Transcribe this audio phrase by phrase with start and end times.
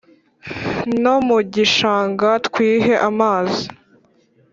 [1.01, 3.63] No mu gishanga twihe amazi